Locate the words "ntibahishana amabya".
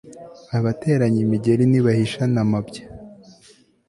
1.69-2.83